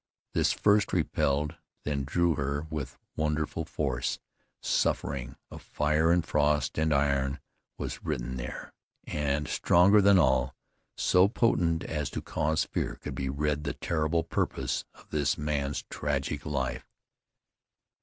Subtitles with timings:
[0.33, 4.17] This first repelled, then drew her with wonderful force.
[4.59, 7.39] Suffering, of fire, and frost, and iron
[7.77, 10.55] was written there, and, stronger than all,
[10.97, 15.83] so potent as to cause fear, could be read the terrible purpose of this man's
[15.91, 16.87] tragic life.